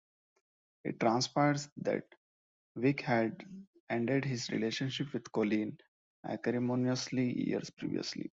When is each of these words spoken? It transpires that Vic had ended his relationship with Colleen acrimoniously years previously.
It 0.83 0.99
transpires 0.99 1.69
that 1.77 2.05
Vic 2.75 3.01
had 3.01 3.45
ended 3.87 4.25
his 4.25 4.49
relationship 4.49 5.13
with 5.13 5.31
Colleen 5.31 5.77
acrimoniously 6.27 7.47
years 7.49 7.69
previously. 7.69 8.29